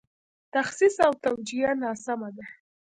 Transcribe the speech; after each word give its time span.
تخصیص 0.53 0.95
او 1.07 1.13
توجیه 1.25 1.71
ناسمه 1.81 2.29
ده. 2.35 2.45